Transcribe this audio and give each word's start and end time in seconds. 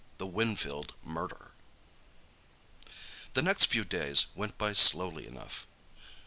THE 0.17 0.25
WINFIELD 0.25 0.95
MURDER 1.03 1.53
The 3.35 3.43
next 3.43 3.65
few 3.65 3.83
days 3.85 4.25
went 4.33 4.57
by 4.57 4.73
slowly 4.73 5.27
enough. 5.27 5.67